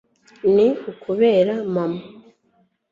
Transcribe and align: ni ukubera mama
ni 0.53 0.67
ukubera 0.91 1.53
mama 1.73 2.01